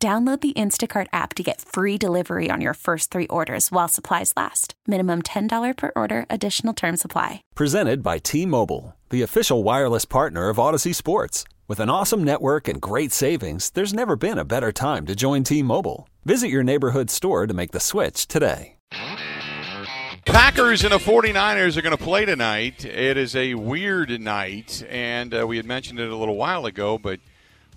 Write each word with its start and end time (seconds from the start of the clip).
Download 0.00 0.40
the 0.40 0.52
Instacart 0.52 1.08
app 1.12 1.34
to 1.34 1.42
get 1.42 1.60
free 1.60 1.98
delivery 1.98 2.50
on 2.52 2.60
your 2.60 2.74
first 2.74 3.10
three 3.10 3.26
orders 3.26 3.72
while 3.72 3.88
supplies 3.88 4.32
last. 4.36 4.74
Minimum 4.86 5.22
$10 5.22 5.76
per 5.76 5.90
order, 5.96 6.24
additional 6.30 6.72
term 6.72 6.96
supply. 6.96 7.42
Presented 7.56 8.00
by 8.00 8.18
T 8.18 8.46
Mobile, 8.46 8.94
the 9.10 9.22
official 9.22 9.64
wireless 9.64 10.04
partner 10.04 10.50
of 10.50 10.58
Audacy 10.58 10.94
Sports. 10.94 11.42
With 11.66 11.80
an 11.80 11.90
awesome 11.90 12.22
network 12.22 12.68
and 12.68 12.80
great 12.80 13.10
savings, 13.10 13.70
there's 13.70 13.92
never 13.92 14.14
been 14.14 14.38
a 14.38 14.44
better 14.44 14.70
time 14.70 15.04
to 15.06 15.16
join 15.16 15.42
T 15.42 15.64
Mobile. 15.64 16.08
Visit 16.24 16.48
your 16.48 16.62
neighborhood 16.62 17.10
store 17.10 17.48
to 17.48 17.54
make 17.54 17.72
the 17.72 17.80
switch 17.80 18.28
today. 18.28 18.76
Packers 20.26 20.84
and 20.84 20.92
the 20.92 20.98
49ers 20.98 21.76
are 21.76 21.82
going 21.82 21.96
to 21.96 22.04
play 22.04 22.24
tonight. 22.24 22.84
It 22.84 23.16
is 23.16 23.34
a 23.34 23.54
weird 23.54 24.20
night, 24.20 24.84
and 24.88 25.34
uh, 25.34 25.46
we 25.46 25.56
had 25.56 25.66
mentioned 25.66 25.98
it 25.98 26.10
a 26.10 26.16
little 26.16 26.36
while 26.36 26.66
ago, 26.66 26.98
but 26.98 27.18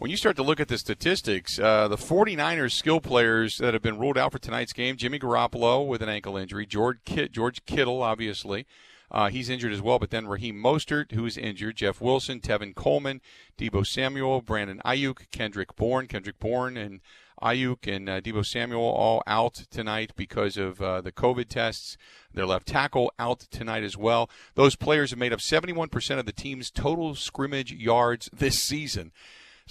when 0.02 0.10
you 0.10 0.18
start 0.18 0.36
to 0.36 0.42
look 0.42 0.60
at 0.60 0.68
the 0.68 0.80
statistics, 0.80 1.60
uh, 1.60 1.88
the 1.88 1.96
49ers 1.96 2.72
skill 2.72 3.00
players 3.00 3.60
that 3.60 3.76
have 3.76 3.84
been 3.84 4.00
ruled 4.00 4.18
out 4.18 4.32
for 4.32 4.40
tonight's 4.40 4.74
game 4.74 4.98
Jimmy 4.98 5.20
Garoppolo 5.20 5.86
with 5.86 6.02
an 6.02 6.10
ankle 6.10 6.36
injury, 6.38 6.66
George, 6.66 6.98
Kit, 7.06 7.32
George 7.32 7.64
Kittle, 7.68 8.02
obviously. 8.02 8.66
Uh, 9.12 9.30
he's 9.30 9.48
injured 9.48 9.72
as 9.72 9.80
well, 9.80 10.00
but 10.00 10.10
then 10.10 10.26
Raheem 10.26 10.56
Mostert, 10.56 11.12
who's 11.12 11.38
injured, 11.38 11.76
Jeff 11.76 12.02
Wilson, 12.02 12.40
Tevin 12.40 12.74
Coleman, 12.74 13.22
Deebo 13.60 13.86
Samuel, 13.86 14.42
Brandon 14.42 14.82
Aiyuk, 14.84 15.30
Kendrick 15.32 15.76
Bourne, 15.76 16.08
Kendrick 16.08 16.40
Bourne, 16.40 16.78
and 16.78 17.02
Aiyuk 17.40 17.86
and 17.86 18.10
uh, 18.10 18.22
Deebo 18.22 18.44
Samuel 18.44 18.82
all 18.82 19.22
out 19.28 19.54
tonight 19.70 20.14
because 20.16 20.58
of 20.58 20.82
uh, 20.82 21.02
the 21.02 21.12
COVID 21.12 21.48
tests. 21.48 21.96
Their 22.34 22.48
left 22.48 22.66
tackle 22.66 23.14
out 23.20 23.42
tonight 23.52 23.84
as 23.84 23.98
well. 23.98 24.32
Those 24.56 24.76
players 24.76 25.12
have 25.12 25.20
made 25.20 25.32
up 25.32 25.42
71% 25.42 26.18
of 26.18 26.26
the 26.26 26.32
team's 26.32 26.72
total 26.72 27.14
scrimmage 27.14 27.72
yards 27.72 28.32
this 28.34 28.60
season 28.60 29.12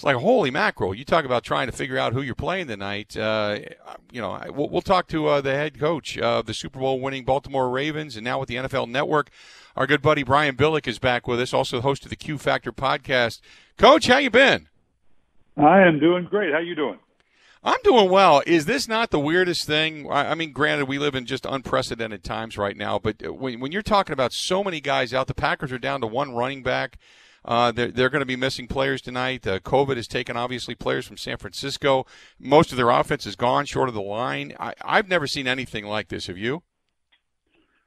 it's 0.01 0.05
like 0.07 0.17
holy 0.17 0.51
mackerel. 0.51 0.95
You 0.95 1.05
talk 1.05 1.27
about 1.27 1.45
trying 1.45 1.67
to 1.67 1.73
figure 1.73 1.99
out 1.99 2.15
who 2.15 2.23
you're 2.23 2.35
playing 2.35 2.69
tonight. 2.69 3.15
Uh, 3.15 3.59
you 4.11 4.23
know, 4.23 4.43
we'll, 4.49 4.71
we'll 4.71 4.81
talk 4.81 5.09
to 5.09 5.27
uh, 5.27 5.43
the 5.43 5.53
head 5.53 5.79
coach 5.79 6.17
of 6.17 6.47
the 6.47 6.55
Super 6.55 6.79
Bowl 6.79 7.03
winning 7.03 7.27
Baltimore 7.27 7.69
Ravens, 7.69 8.17
and 8.17 8.25
now 8.25 8.41
with 8.41 8.49
the 8.49 8.55
NFL 8.55 8.89
Network. 8.89 9.29
Our 9.77 9.87
good 9.87 10.01
buddy 10.01 10.23
Brian 10.23 10.57
Billick 10.57 10.89
is 10.89 10.99
back 10.99 11.29
with 11.29 11.39
us, 11.39 11.53
also 11.53 11.77
the 11.77 11.83
host 11.83 12.05
of 12.05 12.09
the 12.09 12.17
Q 12.17 12.39
Factor 12.39 12.73
podcast. 12.73 13.43
Coach, 13.77 14.07
how 14.07 14.17
you 14.17 14.31
been? 14.31 14.69
I 15.59 15.83
am 15.83 15.99
doing 15.99 16.25
great. 16.25 16.55
How 16.55 16.61
you 16.61 16.75
doing? 16.75 16.99
I'm 17.63 17.83
doing 17.85 18.09
well. 18.09 18.43
Is 18.47 18.65
this 18.65 18.89
not 18.89 19.11
the 19.11 19.21
weirdest 19.21 19.67
thing? 19.67 20.11
I 20.11 20.35
mean, 20.35 20.53
granted, 20.53 20.89
we 20.89 20.99
live 20.99 21.15
in 21.15 21.27
just 21.27 21.45
unprecedented 21.45 22.25
times 22.25 22.57
right 22.57 22.75
now, 22.75 22.99
but 22.99 23.21
when, 23.37 23.61
when 23.61 23.71
you're 23.71 23.83
talking 23.83 24.15
about 24.15 24.33
so 24.33 24.65
many 24.65 24.81
guys 24.81 25.13
out, 25.13 25.27
the 25.27 25.35
Packers 25.35 25.73
are 25.73 25.79
down 25.79 26.01
to 26.01 26.07
one 26.07 26.35
running 26.35 26.63
back. 26.63 26.97
Uh, 27.45 27.73
they're 27.73 27.91
they're 27.91 28.11
going 28.11 28.21
to 28.21 28.27
be 28.27 28.37
missing 28.37 28.67
players 28.67 29.01
tonight. 29.01 29.47
Uh, 29.47 29.59
COVID 29.61 29.97
has 29.97 30.07
taken 30.07 30.37
obviously 30.37 30.75
players 30.75 31.07
from 31.07 31.17
San 31.17 31.37
Francisco. 31.39 32.07
Most 32.39 32.71
of 32.71 32.77
their 32.77 32.91
offense 32.91 33.27
is 33.27 33.37
gone 33.37 33.65
short 33.65 33.89
of 33.89 33.95
the 33.95 34.03
line. 34.03 34.55
I, 34.61 34.75
I've 34.83 35.09
never 35.09 35.27
seen 35.27 35.47
anything 35.47 35.87
like 35.87 36.09
this. 36.09 36.27
Have 36.27 36.39
you? 36.39 36.63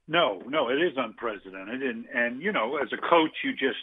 No, 0.08 0.42
no, 0.48 0.70
it 0.70 0.82
is 0.82 0.94
unprecedented, 0.98 1.82
and 1.82 2.06
and 2.14 2.42
you 2.42 2.52
know, 2.52 2.78
as 2.78 2.90
a 2.92 2.98
coach, 2.98 3.32
you 3.44 3.52
just 3.52 3.78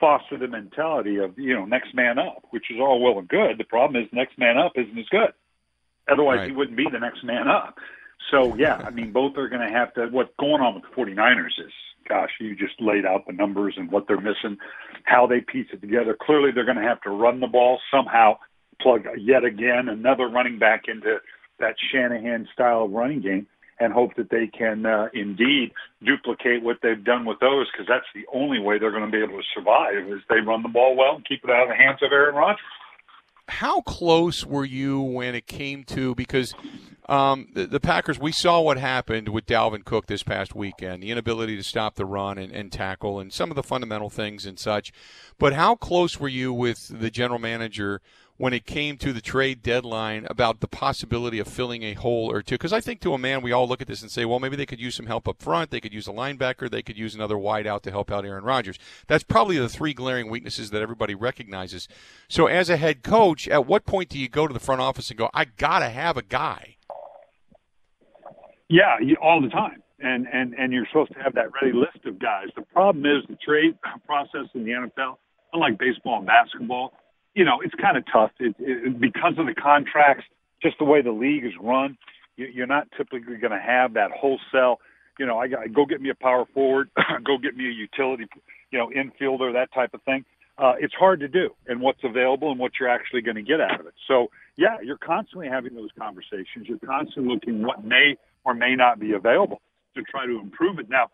foster 0.00 0.38
the 0.38 0.48
mentality 0.48 1.16
of 1.16 1.38
you 1.38 1.54
know 1.54 1.64
next 1.64 1.94
man 1.94 2.18
up, 2.18 2.44
which 2.50 2.70
is 2.70 2.78
all 2.80 3.02
well 3.02 3.18
and 3.18 3.28
good. 3.28 3.58
The 3.58 3.64
problem 3.64 4.02
is 4.02 4.08
next 4.12 4.38
man 4.38 4.56
up 4.56 4.72
isn't 4.76 4.98
as 4.98 5.08
good. 5.10 5.32
Otherwise, 6.10 6.38
right. 6.38 6.50
he 6.50 6.56
wouldn't 6.56 6.76
be 6.76 6.86
the 6.90 7.00
next 7.00 7.22
man 7.24 7.48
up. 7.48 7.76
So 8.30 8.54
yeah, 8.56 8.76
I 8.76 8.90
mean, 8.90 9.12
both 9.12 9.36
are 9.36 9.48
going 9.48 9.66
to 9.66 9.72
have 9.72 9.92
to. 9.94 10.06
What's 10.06 10.30
going 10.38 10.62
on 10.62 10.74
with 10.74 10.84
the 10.84 10.90
49ers 10.90 11.58
is 11.58 11.72
gosh, 12.08 12.30
you 12.40 12.56
just 12.56 12.80
laid 12.80 13.04
out 13.04 13.26
the 13.26 13.32
numbers 13.32 13.74
and 13.76 13.90
what 13.90 14.06
they're 14.08 14.20
missing, 14.20 14.56
how 15.04 15.26
they 15.26 15.40
piece 15.40 15.66
it 15.72 15.80
together. 15.80 16.16
Clearly, 16.20 16.50
they're 16.52 16.64
going 16.64 16.78
to 16.78 16.82
have 16.82 17.00
to 17.02 17.10
run 17.10 17.40
the 17.40 17.46
ball 17.46 17.80
somehow, 17.90 18.38
plug 18.80 19.04
yet 19.18 19.44
again 19.44 19.88
another 19.88 20.28
running 20.28 20.58
back 20.58 20.84
into 20.88 21.18
that 21.58 21.74
Shanahan 21.92 22.48
style 22.52 22.84
of 22.84 22.92
running 22.92 23.20
game, 23.20 23.46
and 23.80 23.92
hope 23.92 24.14
that 24.16 24.30
they 24.30 24.46
can 24.46 24.86
uh, 24.86 25.08
indeed 25.14 25.72
duplicate 26.04 26.62
what 26.62 26.78
they've 26.82 27.04
done 27.04 27.24
with 27.24 27.38
those, 27.40 27.66
because 27.70 27.86
that's 27.88 28.06
the 28.14 28.24
only 28.32 28.58
way 28.58 28.78
they're 28.78 28.90
going 28.90 29.04
to 29.04 29.10
be 29.10 29.22
able 29.22 29.38
to 29.38 29.46
survive 29.54 30.08
is 30.08 30.20
they 30.28 30.40
run 30.40 30.62
the 30.62 30.68
ball 30.68 30.96
well 30.96 31.16
and 31.16 31.24
keep 31.26 31.44
it 31.44 31.50
out 31.50 31.64
of 31.64 31.68
the 31.68 31.74
hands 31.74 31.98
of 32.02 32.12
Aaron 32.12 32.34
Rodgers. 32.34 32.60
How 33.48 33.80
close 33.80 34.44
were 34.44 34.64
you 34.64 35.00
when 35.00 35.34
it 35.34 35.46
came 35.46 35.84
to 35.84 36.14
because 36.14 36.54
um, 37.08 37.48
the, 37.54 37.66
the, 37.66 37.80
Packers, 37.80 38.18
we 38.18 38.32
saw 38.32 38.60
what 38.60 38.76
happened 38.76 39.30
with 39.30 39.46
Dalvin 39.46 39.82
Cook 39.82 40.06
this 40.06 40.22
past 40.22 40.54
weekend 40.54 41.02
the 41.02 41.10
inability 41.10 41.56
to 41.56 41.62
stop 41.62 41.94
the 41.94 42.04
run 42.04 42.36
and, 42.36 42.52
and, 42.52 42.70
tackle 42.70 43.18
and 43.18 43.32
some 43.32 43.50
of 43.50 43.56
the 43.56 43.62
fundamental 43.62 44.10
things 44.10 44.44
and 44.44 44.58
such. 44.58 44.92
But 45.38 45.54
how 45.54 45.74
close 45.74 46.20
were 46.20 46.28
you 46.28 46.52
with 46.52 47.00
the 47.00 47.10
general 47.10 47.38
manager 47.38 48.02
when 48.36 48.52
it 48.52 48.66
came 48.66 48.98
to 48.98 49.14
the 49.14 49.22
trade 49.22 49.62
deadline 49.62 50.26
about 50.28 50.60
the 50.60 50.68
possibility 50.68 51.38
of 51.38 51.48
filling 51.48 51.82
a 51.82 51.94
hole 51.94 52.30
or 52.30 52.42
two? 52.42 52.56
Because 52.56 52.74
I 52.74 52.82
think 52.82 53.00
to 53.00 53.14
a 53.14 53.18
man, 53.18 53.40
we 53.40 53.52
all 53.52 53.66
look 53.66 53.80
at 53.80 53.88
this 53.88 54.02
and 54.02 54.10
say, 54.10 54.26
well, 54.26 54.38
maybe 54.38 54.56
they 54.56 54.66
could 54.66 54.78
use 54.78 54.94
some 54.94 55.06
help 55.06 55.26
up 55.26 55.40
front. 55.40 55.70
They 55.70 55.80
could 55.80 55.94
use 55.94 56.08
a 56.08 56.12
linebacker. 56.12 56.70
They 56.70 56.82
could 56.82 56.98
use 56.98 57.14
another 57.14 57.36
wideout 57.36 57.80
to 57.82 57.90
help 57.90 58.12
out 58.12 58.26
Aaron 58.26 58.44
Rodgers. 58.44 58.78
That's 59.06 59.24
probably 59.24 59.56
the 59.56 59.70
three 59.70 59.94
glaring 59.94 60.28
weaknesses 60.28 60.68
that 60.70 60.82
everybody 60.82 61.14
recognizes. 61.14 61.88
So, 62.28 62.48
as 62.48 62.68
a 62.68 62.76
head 62.76 63.02
coach, 63.02 63.48
at 63.48 63.66
what 63.66 63.86
point 63.86 64.10
do 64.10 64.18
you 64.18 64.28
go 64.28 64.46
to 64.46 64.52
the 64.52 64.60
front 64.60 64.82
office 64.82 65.08
and 65.08 65.18
go, 65.18 65.30
I 65.32 65.46
got 65.46 65.78
to 65.78 65.88
have 65.88 66.18
a 66.18 66.22
guy? 66.22 66.74
Yeah, 68.68 68.96
all 69.22 69.40
the 69.40 69.48
time. 69.48 69.82
And, 70.00 70.26
and, 70.32 70.54
and 70.54 70.72
you're 70.72 70.86
supposed 70.86 71.12
to 71.14 71.18
have 71.18 71.34
that 71.34 71.50
ready 71.60 71.76
list 71.76 72.06
of 72.06 72.18
guys. 72.20 72.46
The 72.54 72.62
problem 72.62 73.04
is 73.04 73.24
the 73.28 73.36
trade 73.36 73.76
process 74.06 74.46
in 74.54 74.64
the 74.64 74.70
NFL, 74.70 75.16
unlike 75.52 75.78
baseball 75.78 76.18
and 76.18 76.26
basketball, 76.26 76.92
you 77.34 77.44
know, 77.44 77.60
it's 77.64 77.74
kind 77.74 77.96
of 77.96 78.04
tough 78.12 78.30
it, 78.38 78.54
it, 78.58 79.00
because 79.00 79.34
of 79.38 79.46
the 79.46 79.54
contracts, 79.54 80.24
just 80.62 80.78
the 80.78 80.84
way 80.84 81.02
the 81.02 81.12
league 81.12 81.44
is 81.44 81.52
run. 81.60 81.96
You, 82.36 82.46
you're 82.52 82.66
not 82.66 82.88
typically 82.96 83.36
going 83.36 83.52
to 83.52 83.60
have 83.60 83.94
that 83.94 84.10
wholesale. 84.10 84.80
You 85.18 85.26
know, 85.26 85.38
I 85.38 85.48
got 85.48 85.72
go 85.72 85.84
get 85.84 86.00
me 86.00 86.10
a 86.10 86.14
power 86.14 86.46
forward, 86.54 86.90
go 87.24 87.38
get 87.38 87.56
me 87.56 87.66
a 87.66 87.72
utility, 87.72 88.26
you 88.70 88.78
know, 88.78 88.90
infielder, 88.90 89.52
that 89.52 89.72
type 89.72 89.94
of 89.94 90.02
thing. 90.02 90.24
Uh, 90.58 90.74
it's 90.80 90.94
hard 90.94 91.20
to 91.20 91.28
do, 91.28 91.50
and 91.68 91.80
what's 91.80 92.02
available 92.02 92.50
and 92.50 92.58
what 92.58 92.72
you're 92.80 92.88
actually 92.88 93.22
going 93.22 93.36
to 93.36 93.42
get 93.42 93.60
out 93.60 93.78
of 93.78 93.86
it. 93.86 93.94
So, 94.08 94.26
yeah, 94.56 94.78
you're 94.82 94.98
constantly 94.98 95.46
having 95.48 95.76
those 95.76 95.90
conversations. 95.96 96.66
You're 96.66 96.80
constantly 96.84 97.32
looking 97.32 97.62
what 97.62 97.84
may 97.84 98.16
or 98.48 98.54
may 98.54 98.74
not 98.74 98.98
be 98.98 99.12
available 99.12 99.60
to 99.94 100.02
try 100.02 100.24
to 100.24 100.40
improve 100.40 100.78
it. 100.78 100.88
Now, 100.88 101.08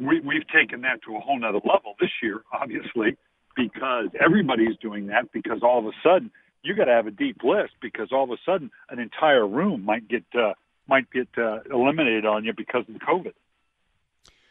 we, 0.00 0.18
we've 0.20 0.46
taken 0.48 0.80
that 0.80 1.00
to 1.06 1.14
a 1.14 1.20
whole 1.20 1.38
nother 1.38 1.60
level 1.64 1.94
this 2.00 2.10
year, 2.20 2.42
obviously, 2.52 3.16
because 3.54 4.08
everybody's 4.20 4.76
doing 4.82 5.06
that 5.06 5.30
because 5.32 5.60
all 5.62 5.78
of 5.78 5.86
a 5.86 5.92
sudden 6.02 6.32
you 6.64 6.74
got 6.74 6.86
to 6.86 6.92
have 6.92 7.06
a 7.06 7.12
deep 7.12 7.38
list 7.44 7.74
because 7.80 8.08
all 8.10 8.24
of 8.24 8.30
a 8.30 8.38
sudden 8.44 8.72
an 8.88 8.98
entire 8.98 9.46
room 9.46 9.84
might 9.84 10.08
get 10.08 10.24
uh, 10.34 10.54
might 10.88 11.08
get 11.12 11.28
uh, 11.38 11.60
eliminated 11.72 12.26
on 12.26 12.44
you 12.44 12.52
because 12.56 12.84
of 12.88 12.96
COVID. 12.96 13.34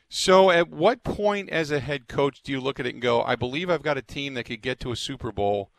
So, 0.07 0.49
at 0.49 0.69
what 0.69 1.03
point 1.03 1.49
as 1.49 1.69
a 1.69 1.79
head 1.81 2.07
coach 2.07 2.41
do 2.41 2.53
you 2.53 2.61
look 2.61 2.79
at 2.79 2.85
it 2.85 2.93
and 2.93 3.01
go, 3.01 3.21
"I 3.21 3.35
believe 3.35 3.69
I've 3.69 3.83
got 3.83 3.97
a 3.97 4.01
team 4.01 4.33
that 4.35 4.45
could 4.45 4.61
get 4.61 4.79
to 4.79 4.91
a 4.91 4.95
Super 4.95 5.31
Bowl"? 5.33 5.71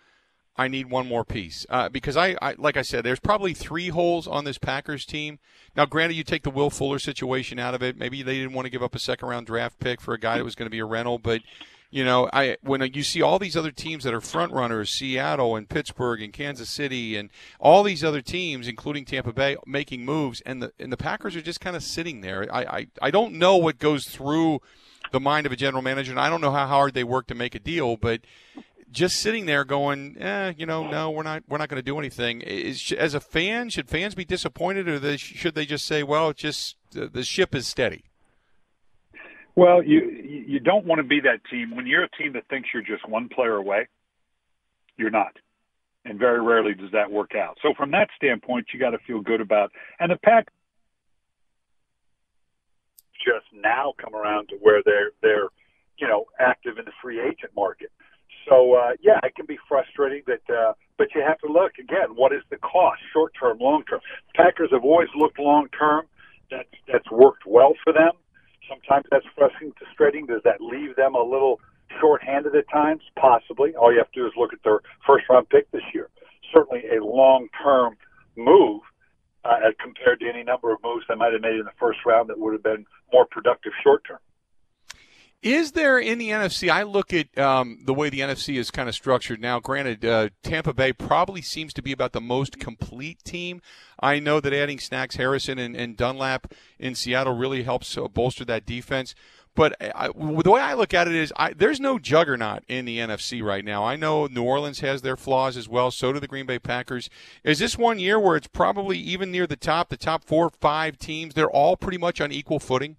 I 0.60 0.69
need 0.69 0.91
one 0.91 1.09
more 1.09 1.25
piece 1.25 1.65
uh, 1.71 1.88
because 1.88 2.19
I, 2.19 2.37
I, 2.43 2.54
like 2.59 2.76
I 2.76 2.82
said, 2.82 3.03
there's 3.03 3.19
probably 3.19 3.54
three 3.54 3.88
holes 3.88 4.26
on 4.26 4.44
this 4.44 4.59
Packers 4.59 5.06
team. 5.06 5.38
Now, 5.75 5.87
granted, 5.87 6.17
you 6.17 6.23
take 6.23 6.43
the 6.43 6.50
Will 6.50 6.69
Fuller 6.69 6.99
situation 6.99 7.58
out 7.58 7.75
of 7.75 7.82
it. 7.82 7.96
Maybe 7.96 8.23
they 8.23 8.37
didn't 8.37 8.52
want 8.52 8.67
to 8.67 8.70
give 8.70 8.82
up 8.82 8.94
a 8.94 8.99
second 8.99 9.26
round 9.26 9.46
draft 9.46 9.79
pick 9.79 10.02
for 10.02 10.12
a 10.12 10.19
guy 10.19 10.37
that 10.37 10.44
was 10.44 10.55
going 10.55 10.67
to 10.67 10.70
be 10.70 10.81
a 10.81 10.84
rental, 10.84 11.19
but 11.19 11.40
you 11.90 12.05
know, 12.05 12.29
I 12.31 12.58
when 12.61 12.82
you 12.93 13.02
see 13.02 13.23
all 13.23 13.38
these 13.38 13.56
other 13.56 13.70
teams 13.70 14.05
that 14.05 14.12
are 14.12 14.20
front 14.20 14.52
runners, 14.52 14.90
Seattle 14.90 15.56
and 15.56 15.67
Pittsburgh 15.67 16.20
and 16.20 16.31
Kansas 16.31 16.69
City 16.69 17.17
and 17.17 17.31
all 17.58 17.82
these 17.82 18.05
other 18.05 18.20
teams, 18.20 18.69
including 18.69 19.06
Tampa 19.06 19.32
Bay, 19.32 19.56
making 19.67 20.05
moves, 20.05 20.43
and 20.43 20.62
the 20.62 20.73
and 20.79 20.93
the 20.93 20.99
Packers 20.99 21.34
are 21.37 21.43
just 21.43 21.61
kind 21.61 21.75
of 21.75 21.82
sitting 21.82 22.20
there. 22.20 22.46
I 22.52 22.61
I, 22.62 22.87
I 23.02 23.11
don't 23.11 23.32
know 23.32 23.56
what 23.56 23.79
goes 23.79 24.06
through 24.06 24.61
the 25.11 25.20
mind 25.20 25.46
of 25.46 25.52
a 25.52 25.56
general 25.56 25.82
manager, 25.82 26.12
and 26.12 26.20
I 26.20 26.29
don't 26.29 26.40
know 26.40 26.52
how 26.52 26.67
hard 26.67 26.94
they 26.94 27.02
work 27.02 27.26
to 27.29 27.34
make 27.34 27.55
a 27.55 27.58
deal, 27.58 27.96
but 27.96 28.20
just 28.90 29.20
sitting 29.20 29.46
there 29.46 29.64
going, 29.64 30.16
eh, 30.20 30.52
you 30.56 30.66
know, 30.66 30.88
no, 30.90 31.10
we're 31.10 31.22
not, 31.22 31.42
we're 31.48 31.58
not 31.58 31.69
going 31.69 31.78
to 31.78 31.82
do 31.82 31.98
anything. 31.98 32.40
Is, 32.40 32.92
as 32.92 33.14
a 33.14 33.20
fan, 33.20 33.69
should 33.70 33.88
fans 33.88 34.14
be 34.14 34.25
disappointed, 34.25 34.88
or 34.88 34.98
they, 34.98 35.16
should 35.16 35.54
they 35.54 35.66
just 35.66 35.87
say, 35.87 36.02
well, 36.02 36.32
just 36.32 36.76
the 36.92 37.22
ship 37.22 37.54
is 37.54 37.66
steady? 37.66 38.04
Well, 39.56 39.82
you 39.82 40.00
you 40.46 40.60
don't 40.60 40.87
want 40.87 41.00
to 41.00 41.02
be 41.06 41.20
that 41.20 41.40
team 41.50 41.76
when 41.76 41.87
you're 41.87 42.04
a 42.04 42.08
team 42.10 42.32
that 42.34 42.48
thinks 42.48 42.70
you're 42.72 42.82
just 42.82 43.06
one 43.08 43.28
player 43.28 43.56
away. 43.56 43.88
You're 44.96 45.10
not. 45.10 45.32
and 46.04 46.19
very 46.19 46.40
rarely 46.40 46.75
does 46.75 46.90
that 46.93 47.10
work 47.10 47.34
out. 47.34 47.58
So 47.62 47.75
from 47.76 47.90
that 47.93 48.08
standpoint, 48.16 48.69
you 48.72 48.81
got 48.81 48.90
to 48.90 48.98
feel 49.06 49.20
good 49.20 49.40
about. 49.40 49.70
And 49.98 50.10
the 50.10 50.16
pack 50.16 50.48
just 53.14 53.46
now 53.52 53.93
come 54.02 54.14
around 54.14 54.48
to 54.48 54.56
where 54.60 54.82
they're 54.84 55.10
they're 55.22 55.48
you 55.98 56.08
know 56.08 56.25
active 56.38 56.78
in 56.78 56.84
the 56.84 56.93
free 57.02 57.20
agent 57.20 57.52
market. 57.54 57.90
So 58.48 58.75
uh, 58.75 58.92
yeah, 59.00 59.20
it 59.22 59.34
can 59.34 59.46
be 59.46 59.58
frustrating 59.69 60.22
that, 60.26 60.42
uh, 60.52 60.72
but 60.98 61.08
you 61.14 61.22
have 61.26 61.38
to 61.40 61.46
look 61.46 61.72
again. 61.78 62.14
What 62.14 62.32
is 62.32 62.42
the 62.50 62.56
cost, 62.56 63.00
short 63.12 63.32
term, 63.38 63.58
long 63.58 63.84
term? 63.84 64.00
Packers 64.34 64.70
have 64.72 64.84
always 64.84 65.08
looked 65.16 65.38
long 65.38 65.69
term. 65.76 66.06
That's 66.50 66.69
that's 66.90 67.10
worked 67.10 67.44
well 67.46 67.75
for 67.84 67.92
them. 67.92 68.12
Sometimes 68.69 69.06
that's 69.10 69.26
frustrating. 69.37 70.26
Does 70.26 70.42
that 70.44 70.60
leave 70.60 70.96
them 70.96 71.14
a 71.14 71.22
little 71.22 71.60
short-handed 72.00 72.54
at 72.54 72.69
times? 72.70 73.02
Possibly. 73.16 73.75
All 73.75 73.92
you 73.92 73.98
have 73.98 74.10
to 74.12 74.20
do 74.20 74.26
is 74.26 74.32
look 74.37 74.52
at 74.52 74.62
their 74.62 74.81
first-round 75.06 75.48
pick 75.48 75.70
this 75.72 75.82
year. 75.93 76.08
Certainly 76.54 76.84
a 76.96 77.04
long-term 77.04 77.96
move 78.36 78.82
uh, 79.44 79.56
compared 79.82 80.20
to 80.20 80.28
any 80.28 80.44
number 80.44 80.72
of 80.72 80.78
moves 80.84 81.04
they 81.08 81.16
might 81.16 81.32
have 81.32 81.43
made 81.43 81.58
in 81.58 81.64
the 81.64 81.75
first 81.81 81.98
round 82.06 82.28
that 82.28 82.38
would 82.38 82.52
have 82.52 82.62
been 82.62 82.86
more 83.12 83.26
productive 83.26 83.72
short-term. 83.82 84.19
Is 85.42 85.72
there 85.72 85.98
in 85.98 86.19
the 86.19 86.28
NFC? 86.28 86.70
I 86.70 86.82
look 86.82 87.14
at 87.14 87.37
um, 87.38 87.78
the 87.84 87.94
way 87.94 88.10
the 88.10 88.20
NFC 88.20 88.58
is 88.58 88.70
kind 88.70 88.90
of 88.90 88.94
structured 88.94 89.40
now. 89.40 89.58
Granted, 89.58 90.04
uh, 90.04 90.28
Tampa 90.42 90.75
Bay 90.75 90.92
probably 90.92 91.40
seems 91.40 91.72
to 91.75 91.82
be 91.82 91.92
about 91.92 92.12
the 92.12 92.20
most 92.20 92.58
complete 92.58 93.25
team. 93.25 93.62
I 93.98 94.19
know 94.19 94.40
that 94.40 94.52
adding 94.52 94.78
Snacks 94.78 95.16
Harrison 95.16 95.58
and, 95.58 95.75
and 95.75 95.96
Dunlap 95.96 96.52
in 96.78 96.94
Seattle 96.94 97.34
really 97.34 97.62
helps 97.62 97.96
uh, 97.96 98.06
bolster 98.08 98.44
that 98.44 98.66
defense. 98.66 99.14
But 99.54 99.75
I, 99.81 100.08
the 100.08 100.50
way 100.50 100.60
I 100.60 100.75
look 100.75 100.92
at 100.92 101.08
it 101.08 101.14
is, 101.14 101.32
I, 101.37 101.54
there's 101.54 101.81
no 101.81 101.98
juggernaut 101.98 102.62
in 102.69 102.84
the 102.84 102.98
NFC 102.98 103.43
right 103.43 103.64
now. 103.64 103.82
I 103.82 103.96
know 103.96 104.26
New 104.26 104.44
Orleans 104.44 104.81
has 104.81 105.00
their 105.00 105.16
flaws 105.16 105.56
as 105.56 105.69
well. 105.69 105.90
So 105.90 106.12
do 106.12 106.20
the 106.20 106.28
Green 106.28 106.46
Bay 106.46 106.58
Packers. 106.58 107.08
Is 107.44 107.58
this 107.58 107.78
one 107.78 107.98
year 107.98 108.20
where 108.20 108.36
it's 108.36 108.46
probably 108.46 108.98
even 108.98 109.32
near 109.32 109.46
the 109.46 109.56
top, 109.56 109.88
the 109.88 109.96
top 109.96 110.22
four 110.25 110.46
or 110.46 110.50
five 110.60 110.98
teams? 110.98 111.32
They're 111.32 111.50
all 111.50 111.76
pretty 111.76 111.98
much 111.98 112.20
on 112.20 112.31
equal 112.31 112.60
footing. 112.60 112.96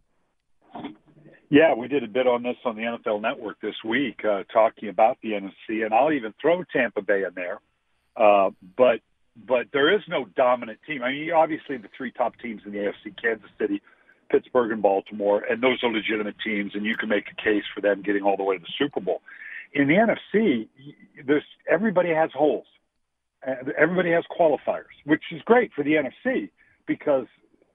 Yeah, 1.52 1.74
we 1.76 1.90
did 1.90 2.02
a 2.06 2.08
bit 2.08 2.28
on 2.28 2.44
this 2.44 2.56
on 2.64 2.78
the 2.78 2.84
NFL 2.84 3.22
Network 3.22 3.60
this 3.60 3.76
week, 3.84 4.24
uh, 4.24 4.44
talking 4.54 4.88
about 4.88 5.18
the 5.22 5.32
NFC, 5.32 5.84
and 5.84 5.94
I'll 5.94 6.14
even 6.14 6.34
throw 6.42 6.64
Tampa 6.64 7.02
Bay 7.02 7.26
in 7.26 7.34
there. 7.36 7.60
Uh, 8.16 8.52
but 8.78 9.02
but 9.36 9.66
there 9.74 9.94
is 9.94 10.02
no 10.08 10.24
dominant 10.38 10.80
team. 10.88 11.04
I 11.04 11.12
mean, 11.12 11.32
obviously 11.34 11.76
the 11.76 11.90
three 11.96 12.14
top 12.14 12.36
teams 12.42 12.62
in 12.66 12.72
the 12.72 12.78
AFC: 12.78 13.22
Kansas 13.22 13.50
City, 13.60 13.82
Pittsburgh, 14.32 14.72
and 14.72 14.82
Baltimore, 14.82 15.44
and 15.44 15.62
those 15.62 15.84
are 15.84 15.92
legitimate 15.92 16.36
teams, 16.42 16.72
and 16.74 16.86
you 16.86 16.96
can 16.96 17.10
make 17.10 17.26
a 17.30 17.36
case 17.36 17.66
for 17.76 17.82
them 17.82 18.02
getting 18.02 18.24
all 18.24 18.38
the 18.38 18.44
way 18.44 18.56
to 18.56 18.62
the 18.62 18.74
Super 18.80 19.02
Bowl. 19.02 19.22
In 19.74 19.90
the 19.90 19.96
NFC, 19.96 20.70
there's 21.26 21.44
everybody 21.70 22.14
has 22.14 22.30
holes. 22.34 22.66
Everybody 23.78 24.12
has 24.12 24.24
qualifiers, 24.32 24.96
which 25.04 25.24
is 25.34 25.42
great 25.42 25.74
for 25.74 25.84
the 25.84 25.96
NFC 25.96 26.50
because 26.88 27.28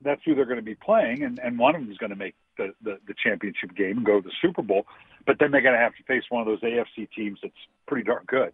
that's 0.06 0.20
who 0.24 0.34
they're 0.34 0.46
going 0.46 0.56
to 0.58 0.62
be 0.62 0.74
playing, 0.74 1.22
and, 1.22 1.38
and 1.38 1.58
one 1.58 1.74
of 1.74 1.82
them 1.82 1.90
is 1.90 1.98
going 1.98 2.10
to 2.10 2.16
make 2.16 2.34
the, 2.56 2.72
the, 2.82 2.98
the 3.06 3.14
championship 3.22 3.74
game 3.76 3.98
and 3.98 4.06
go 4.06 4.20
to 4.20 4.26
the 4.26 4.32
Super 4.40 4.62
Bowl. 4.62 4.86
But 5.26 5.36
then 5.40 5.50
they're 5.50 5.60
going 5.60 5.74
to 5.74 5.80
have 5.80 5.94
to 5.96 6.02
face 6.04 6.22
one 6.28 6.40
of 6.40 6.46
those 6.46 6.60
AFC 6.60 7.08
teams 7.14 7.38
that's 7.42 7.54
pretty 7.86 8.04
darn 8.04 8.24
good. 8.26 8.52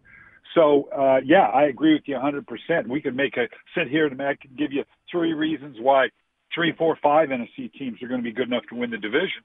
So 0.55 0.89
uh, 0.97 1.21
yeah, 1.25 1.47
I 1.49 1.65
agree 1.65 1.95
with 1.95 2.03
you 2.07 2.17
100%. 2.17 2.89
We 2.89 3.01
could 3.01 3.17
make 3.17 3.37
a 3.37 3.49
sit 3.77 3.89
here 3.89 4.07
and 4.07 4.21
I 4.21 4.35
could 4.35 4.57
give 4.57 4.73
you 4.73 4.85
three 5.11 5.33
reasons 5.33 5.77
why 5.81 6.09
three, 6.55 6.73
four, 6.77 6.99
five 7.03 7.29
NFC 7.29 7.73
teams 7.73 8.03
are 8.03 8.09
going 8.09 8.21
to 8.21 8.25
be 8.25 8.33
good 8.33 8.49
enough 8.49 8.65
to 8.71 8.75
win 8.75 8.91
the 8.91 8.99
division. 8.99 9.43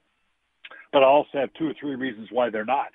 But 0.92 1.04
I 1.04 1.08
also 1.08 1.30
have 1.36 1.50
two 1.54 1.68
or 1.68 1.74
three 1.80 1.96
reasons 1.96 2.30
why 2.32 2.50
they're 2.50 2.66
not. 2.66 2.88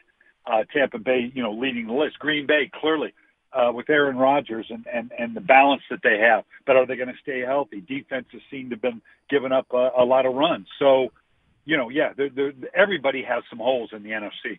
Uh, 0.47 0.65
Tampa 0.75 0.99
Bay, 0.99 1.31
you 1.35 1.43
know, 1.43 1.53
leading 1.53 1.87
the 1.87 1.93
list. 1.93 2.19
Green 2.19 2.47
Bay, 2.47 2.71
clearly, 2.81 3.15
uh, 3.53 3.73
with 3.73 3.89
Aaron 3.91 4.17
Rodgers 4.17 4.67
and, 4.71 4.87
and, 4.93 5.13
and 5.19 5.37
the 5.37 5.41
balance 5.41 5.83
that 5.91 6.01
they 6.03 6.19
have. 6.19 6.45
But 6.67 6.77
are 6.77 6.87
they 6.87 6.97
going 6.97 7.09
to 7.09 7.21
stay 7.23 7.41
healthy? 7.41 7.81
Defenses 7.81 8.43
seem 8.51 8.71
to 8.71 8.77
have 8.77 8.83
been 8.83 9.03
giving 9.29 9.53
up 9.53 9.67
a, 9.73 9.91
a 9.99 10.05
lot 10.05 10.27
of 10.27 10.35
runs. 10.35 10.67
So, 10.79 11.09
you 11.65 11.77
know, 11.77 11.89
yeah, 11.89 12.13
they're, 12.17 12.31
they're, 12.31 12.53
everybody 12.75 13.23
has 13.23 13.45
some 13.51 13.59
holes 13.59 13.91
in 13.93 14.03
the 14.03 14.11
NFC. 14.11 14.59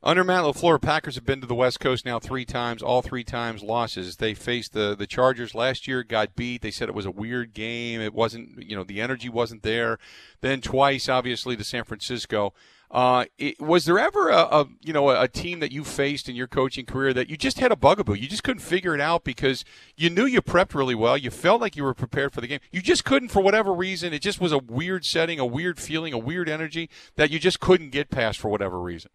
Under 0.00 0.22
Matt 0.22 0.44
LaFleur, 0.44 0.80
Packers 0.80 1.16
have 1.16 1.26
been 1.26 1.40
to 1.40 1.46
the 1.46 1.56
West 1.56 1.80
Coast 1.80 2.04
now 2.04 2.20
three 2.20 2.44
times, 2.44 2.82
all 2.82 3.02
three 3.02 3.24
times 3.24 3.64
losses. 3.64 4.16
They 4.16 4.32
faced 4.32 4.72
the, 4.72 4.94
the 4.96 5.08
Chargers 5.08 5.56
last 5.56 5.88
year, 5.88 6.04
got 6.04 6.36
beat. 6.36 6.62
They 6.62 6.70
said 6.70 6.88
it 6.88 6.94
was 6.94 7.06
a 7.06 7.10
weird 7.10 7.52
game. 7.52 8.00
It 8.00 8.14
wasn't, 8.14 8.62
you 8.62 8.76
know, 8.76 8.84
the 8.84 9.00
energy 9.00 9.28
wasn't 9.28 9.64
there. 9.64 9.98
Then 10.40 10.60
twice, 10.60 11.08
obviously, 11.08 11.56
to 11.56 11.64
San 11.64 11.82
Francisco. 11.82 12.54
Uh, 12.90 13.26
it, 13.36 13.60
was 13.60 13.84
there 13.84 13.98
ever 13.98 14.30
a, 14.30 14.38
a 14.38 14.66
you 14.80 14.94
know 14.94 15.10
a, 15.10 15.24
a, 15.24 15.28
team 15.28 15.60
that 15.60 15.70
you 15.70 15.84
faced 15.84 16.26
in 16.26 16.34
your 16.34 16.46
coaching 16.46 16.86
career 16.86 17.12
that 17.12 17.28
you 17.28 17.36
just 17.36 17.58
had 17.58 17.70
a 17.70 17.76
bugaboo? 17.76 18.14
You 18.14 18.26
just 18.26 18.42
couldn't 18.42 18.62
figure 18.62 18.94
it 18.94 19.00
out 19.00 19.24
because 19.24 19.62
you 19.94 20.08
knew 20.08 20.24
you 20.24 20.40
prepped 20.40 20.74
really 20.74 20.94
well. 20.94 21.18
You 21.18 21.30
felt 21.30 21.60
like 21.60 21.76
you 21.76 21.84
were 21.84 21.92
prepared 21.92 22.32
for 22.32 22.40
the 22.40 22.46
game. 22.46 22.60
You 22.72 22.80
just 22.80 23.04
couldn't 23.04 23.28
for 23.28 23.42
whatever 23.42 23.74
reason. 23.74 24.14
It 24.14 24.22
just 24.22 24.40
was 24.40 24.52
a 24.52 24.58
weird 24.58 25.04
setting, 25.04 25.38
a 25.38 25.44
weird 25.44 25.78
feeling, 25.78 26.14
a 26.14 26.18
weird 26.18 26.48
energy 26.48 26.88
that 27.16 27.30
you 27.30 27.38
just 27.38 27.60
couldn't 27.60 27.90
get 27.90 28.08
past 28.08 28.38
for 28.38 28.48
whatever 28.48 28.80
reason. 28.80 29.10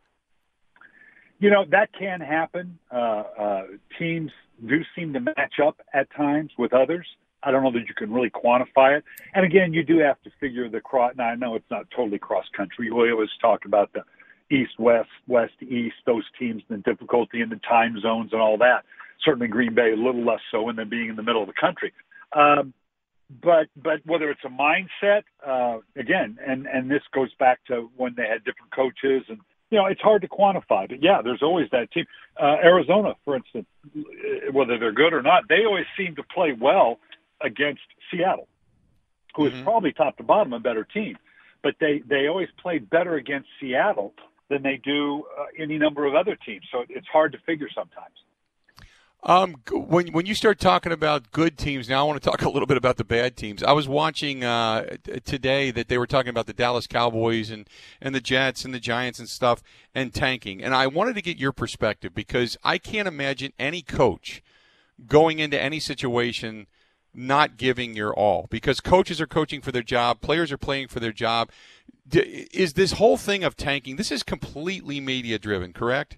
You 1.43 1.49
know 1.49 1.65
that 1.71 1.89
can 1.91 2.21
happen. 2.21 2.79
Uh, 2.89 3.23
uh, 3.37 3.61
teams 3.99 4.31
do 4.65 4.79
seem 4.95 5.11
to 5.11 5.19
match 5.19 5.55
up 5.61 5.81
at 5.93 6.07
times 6.15 6.51
with 6.57 6.71
others. 6.71 7.05
I 7.43 7.51
don't 7.51 7.63
know 7.65 7.71
that 7.73 7.85
you 7.85 7.93
can 7.93 8.13
really 8.13 8.29
quantify 8.29 8.97
it. 8.97 9.03
And 9.33 9.43
again, 9.43 9.73
you 9.73 9.83
do 9.83 9.99
have 9.99 10.21
to 10.21 10.31
figure 10.39 10.69
the 10.69 10.79
cross. 10.79 11.15
Now 11.17 11.25
I 11.25 11.35
know 11.35 11.55
it's 11.55 11.69
not 11.69 11.87
totally 11.93 12.17
cross 12.17 12.45
country. 12.55 12.89
We 12.89 13.11
always 13.11 13.27
talk 13.41 13.65
about 13.65 13.91
the 13.91 14.03
east 14.55 14.79
west, 14.79 15.09
west 15.27 15.51
east, 15.61 15.95
those 16.05 16.23
teams, 16.39 16.63
and 16.69 16.81
the 16.81 16.89
difficulty 16.89 17.41
in 17.41 17.49
the 17.49 17.59
time 17.67 17.99
zones 17.99 18.29
and 18.31 18.39
all 18.39 18.57
that. 18.59 18.85
Certainly 19.25 19.49
Green 19.49 19.75
Bay 19.75 19.91
a 19.91 19.97
little 19.97 20.23
less 20.23 20.39
so, 20.49 20.69
and 20.69 20.79
then 20.79 20.87
being 20.87 21.09
in 21.09 21.17
the 21.17 21.23
middle 21.23 21.41
of 21.41 21.49
the 21.49 21.59
country. 21.59 21.91
Um, 22.31 22.73
but 23.43 23.67
but 23.75 23.99
whether 24.05 24.29
it's 24.29 24.45
a 24.45 24.47
mindset, 24.47 25.23
uh, 25.45 25.79
again, 25.97 26.37
and 26.47 26.67
and 26.67 26.89
this 26.89 27.03
goes 27.13 27.33
back 27.37 27.59
to 27.65 27.91
when 27.97 28.13
they 28.15 28.27
had 28.29 28.45
different 28.45 28.71
coaches 28.73 29.23
and 29.27 29.39
you 29.73 29.79
know, 29.79 29.87
it's 29.87 30.01
hard 30.01 30.21
to 30.21 30.27
quantify, 30.27 30.87
but 30.87 31.01
yeah, 31.01 31.23
there's 31.23 31.41
always 31.41 31.67
that 31.71 31.91
team. 31.91 32.05
Uh, 32.39 32.57
Arizona, 32.63 33.15
for 33.25 33.35
instance, 33.35 33.65
whether 34.51 34.77
they're 34.77 34.91
good 34.91 35.13
or 35.13 35.23
not, 35.23 35.47
they 35.49 35.65
always 35.65 35.87
seem 35.97 36.15
to 36.15 36.21
play 36.21 36.53
well 36.53 36.99
against 37.41 37.81
Seattle, 38.11 38.47
who 39.35 39.47
is 39.47 39.53
mm-hmm. 39.53 39.63
probably 39.63 39.91
top 39.91 40.17
to 40.17 40.23
bottom 40.23 40.53
a 40.53 40.59
better 40.59 40.83
team. 40.83 41.17
But 41.63 41.73
they 41.79 42.03
they 42.07 42.27
always 42.27 42.49
play 42.61 42.77
better 42.77 43.15
against 43.15 43.49
Seattle 43.59 44.13
than 44.47 44.61
they 44.61 44.79
do 44.83 45.23
uh, 45.39 45.45
any 45.57 45.79
number 45.79 46.05
of 46.05 46.13
other 46.13 46.37
teams. 46.45 46.65
So 46.71 46.85
it's 46.87 47.07
hard 47.07 47.31
to 47.31 47.39
figure 47.39 47.69
sometimes. 47.73 48.13
Um, 49.25 49.55
when 49.71 50.07
when 50.07 50.25
you 50.25 50.35
start 50.35 50.59
talking 50.59 50.91
about 50.91 51.31
good 51.31 51.57
teams, 51.57 51.87
now 51.87 52.01
I 52.01 52.03
want 52.03 52.21
to 52.21 52.29
talk 52.29 52.41
a 52.45 52.49
little 52.49 52.67
bit 52.67 52.77
about 52.77 52.97
the 52.97 53.05
bad 53.05 53.37
teams. 53.37 53.63
I 53.63 53.71
was 53.71 53.87
watching 53.87 54.43
uh, 54.43 54.97
today 55.23 55.71
that 55.71 55.87
they 55.87 55.97
were 55.97 56.07
talking 56.07 56.29
about 56.29 56.45
the 56.45 56.53
Dallas 56.53 56.87
Cowboys 56.87 57.49
and 57.49 57.67
and 58.01 58.13
the 58.13 58.21
Jets 58.21 58.65
and 58.65 58.73
the 58.73 58.81
Giants 58.81 59.19
and 59.19 59.29
stuff 59.29 59.63
and 59.95 60.13
tanking, 60.13 60.61
and 60.61 60.75
I 60.75 60.87
wanted 60.87 61.15
to 61.15 61.21
get 61.21 61.37
your 61.37 61.53
perspective 61.53 62.13
because 62.13 62.57
I 62.63 62.77
can't 62.77 63.07
imagine 63.07 63.53
any 63.57 63.81
coach 63.81 64.43
going 65.07 65.39
into 65.39 65.59
any 65.59 65.79
situation 65.79 66.67
not 67.13 67.57
giving 67.57 67.95
your 67.95 68.13
all 68.13 68.47
because 68.49 68.81
coaches 68.81 69.21
are 69.21 69.27
coaching 69.27 69.61
for 69.61 69.71
their 69.71 69.83
job, 69.83 70.19
players 70.19 70.51
are 70.51 70.57
playing 70.57 70.87
for 70.89 70.99
their 70.99 71.11
job. 71.13 71.49
Is 72.11 72.73
this 72.73 72.93
whole 72.93 73.17
thing 73.17 73.43
of 73.43 73.55
tanking? 73.55 73.95
This 73.95 74.11
is 74.11 74.23
completely 74.23 74.99
media 74.99 75.39
driven, 75.39 75.71
correct? 75.71 76.17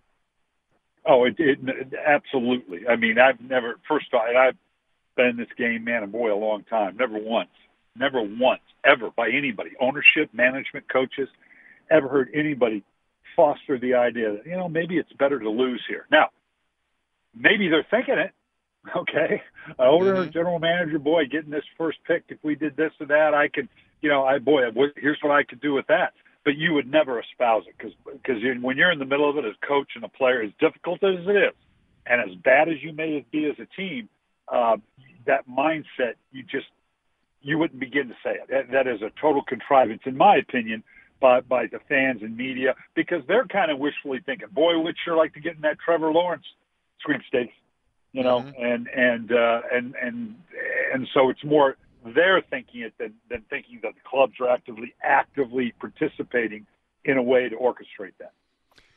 Oh, 1.08 1.26
it, 1.26 1.36
it 1.38 1.60
absolutely. 2.06 2.88
I 2.88 2.96
mean, 2.96 3.18
I've 3.20 3.40
never 3.40 3.80
first 3.88 4.14
off, 4.14 4.24
I've 4.38 4.58
been 5.16 5.28
in 5.28 5.38
this 5.38 5.48
game, 5.58 5.84
man 5.84 6.04
and 6.04 6.12
boy, 6.12 6.34
a 6.34 6.36
long 6.36 6.64
time. 6.64 6.98
Never 6.98 7.18
once, 7.18 7.50
never 7.96 8.22
once, 8.22 8.62
ever 8.84 9.12
by 9.16 9.30
anybody, 9.30 9.72
ownership, 9.80 10.34
management, 10.34 10.92
coaches, 10.92 11.30
ever 11.92 12.08
heard 12.08 12.30
anybody 12.34 12.84
foster 13.36 13.78
the 13.78 13.94
idea 13.94 14.32
that 14.32 14.46
you 14.46 14.56
know 14.56 14.68
maybe 14.68 14.98
it's 14.98 15.12
better 15.14 15.40
to 15.40 15.50
lose 15.50 15.84
here. 15.88 16.08
Now, 16.12 16.30
maybe 17.36 17.68
they're 17.70 17.86
thinking 17.90 18.18
it, 18.18 18.32
Okay, 18.96 19.42
owner, 19.80 20.16
mm-hmm. 20.16 20.32
general 20.32 20.60
manager, 20.60 21.00
boy, 21.00 21.24
getting 21.32 21.50
this 21.50 21.64
first 21.78 21.98
pick. 22.08 22.24
If 22.30 22.38
we 22.44 22.56
did 22.56 22.78
this 22.78 22.92
or 23.00 23.08
that, 23.08 23.34
I 23.34 23.48
could, 23.48 23.68
you 24.02 24.10
know, 24.10 24.24
I 24.24 24.40
boy, 24.40 24.68
I, 24.68 24.72
here's 24.98 25.18
what 25.22 25.32
I 25.32 25.44
could 25.44 25.62
do 25.62 25.74
with 25.74 25.88
that. 25.88 26.14
But 26.46 26.58
you 26.58 26.74
would 26.74 26.90
never 26.90 27.20
espouse 27.20 27.64
it 27.68 27.76
because 27.78 27.94
because 28.06 28.42
when 28.62 28.78
you're 28.78 28.92
in 28.92 29.00
the 29.00 29.06
middle 29.06 29.30
of 29.30 29.38
it 29.38 29.46
as 29.46 29.56
coach 29.68 29.90
and 29.96 30.04
a 30.04 30.10
player, 30.10 30.42
as 30.42 30.52
difficult 30.60 31.04
as 31.04 31.16
it 31.28 31.36
is, 31.36 31.56
and 32.06 32.22
as 32.22 32.36
bad 32.44 32.70
as 32.70 32.76
you 32.82 32.94
may 32.94 33.26
be 33.32 33.46
as 33.46 33.56
a 33.60 33.66
team, 33.76 34.08
uh, 34.48 34.78
that 35.26 35.50
mindset 35.50 36.14
you 36.32 36.44
just 36.44 36.68
you 37.42 37.58
wouldn't 37.58 37.80
begin 37.80 38.08
to 38.08 38.16
say 38.24 38.36
it. 38.36 38.48
That, 38.50 38.72
that 38.72 38.88
is 38.88 39.02
a 39.02 39.12
total 39.20 39.44
contrivance, 39.44 40.02
in 40.06 40.16
my 40.16 40.38
opinion, 40.38 40.84
by 41.20 41.42
by 41.42 41.66
the 41.66 41.80
fans 41.90 42.22
and 42.22 42.38
media 42.38 42.76
because 42.96 43.24
they're 43.28 43.46
kind 43.46 43.72
of 43.72 43.80
wishfully 43.80 44.20
thinking, 44.24 44.48
boy, 44.52 44.80
we'd 44.80 44.96
sure 45.04 45.18
like 45.18 45.34
to 45.34 45.40
get 45.40 45.56
in 45.56 45.62
that 45.62 45.80
Trevor 45.84 46.12
Lawrence 46.12 46.46
sweepstakes 47.04 47.54
you 48.16 48.24
know, 48.24 48.40
mm-hmm. 48.40 48.64
and 48.64 48.88
and 48.88 49.32
uh, 49.34 49.62
and 49.74 49.94
and 50.02 50.36
and 50.94 51.08
so 51.14 51.30
it's 51.30 51.44
more 51.44 51.76
they're 52.14 52.42
thinking 52.50 52.82
it 52.82 52.94
than 53.00 53.14
than 53.30 53.42
thinking 53.50 53.80
that 53.84 53.94
the 53.96 54.02
clubs 54.10 54.34
are 54.40 54.50
actively 54.50 54.94
actively 55.04 55.74
participating 55.80 56.66
in 57.06 57.18
a 57.18 57.24
way 57.24 57.50
to 57.50 57.56
orchestrate 57.56 58.14
that. 58.20 58.34